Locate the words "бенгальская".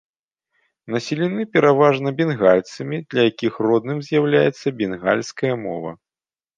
4.83-5.55